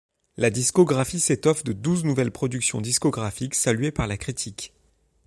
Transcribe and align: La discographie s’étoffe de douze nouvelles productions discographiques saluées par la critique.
La 0.35 0.49
discographie 0.49 1.19
s’étoffe 1.19 1.63
de 1.63 1.73
douze 1.73 2.05
nouvelles 2.05 2.31
productions 2.31 2.81
discographiques 2.81 3.53
saluées 3.53 3.91
par 3.91 4.07
la 4.07 4.17
critique. 4.17 4.73